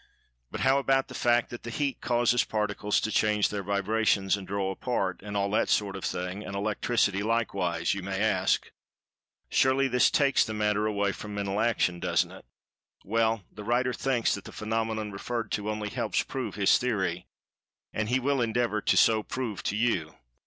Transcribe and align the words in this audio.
"But, 0.49 0.61
how 0.61 0.79
about 0.79 1.09
the 1.09 1.13
fact 1.13 1.51
that 1.51 1.63
Heat 1.63 2.01
causes 2.01 2.41
the 2.41 2.47
Particles 2.47 2.99
to 3.01 3.11
change 3.11 3.49
their 3.49 3.61
vibrations, 3.61 4.35
and 4.35 4.47
draw 4.47 4.71
apart, 4.71 5.21
and 5.21 5.37
all 5.37 5.51
that 5.51 5.69
sort 5.69 5.95
of 5.95 6.03
thing—and 6.03 6.55
Electricity, 6.55 7.21
likewise?" 7.21 7.93
you 7.93 8.01
may 8.01 8.19
ask. 8.19 8.71
"Surely 9.51 9.87
this 9.87 10.09
takes 10.09 10.43
the 10.43 10.55
matter 10.55 10.87
away 10.87 11.11
from 11.11 11.35
Mental 11.35 11.59
Action, 11.59 11.99
doesn't 11.99 12.31
it?" 12.31 12.45
Well, 13.03 13.43
the 13.51 13.63
writer 13.63 13.93
thinks 13.93 14.33
that 14.33 14.45
the 14.45 14.51
phenomenon 14.51 15.11
referred 15.11 15.51
to 15.51 15.69
only 15.69 15.89
helps 15.89 16.17
to 16.21 16.25
prove 16.25 16.55
his 16.55 16.79
theory. 16.79 17.27
And 17.93 18.09
he 18.09 18.19
will 18.19 18.41
endeavor 18.41 18.81
to 18.81 18.97
so 18.97 19.21
prove 19.21 19.61
to 19.61 19.75
you. 19.75 20.15